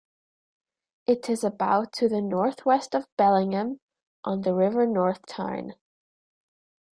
[1.05, 3.79] It is about to the northwest of Bellingham,
[4.23, 5.75] on the River North Tyne.